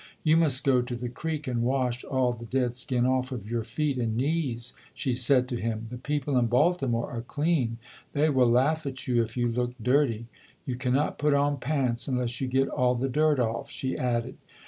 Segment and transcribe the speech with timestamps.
[0.23, 3.63] "You must go to the creek and wash all the dead skin off of your
[3.63, 5.89] feet and knees," she said to him.
[5.91, 7.77] "The people in Baltimore are clean.
[8.13, 10.25] They will laugh at you if you look dirty.
[10.65, 14.37] You can not put on pants unless you get all the dirt off", she added.